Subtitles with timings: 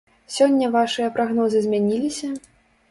[0.35, 2.37] Сёння вашыя прагнозы змяніліся?